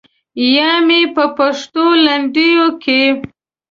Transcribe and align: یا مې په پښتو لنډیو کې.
یا 0.55 0.71
مې 0.87 1.01
په 1.15 1.23
پښتو 1.37 1.85
لنډیو 2.05 2.65
کې. 2.83 3.01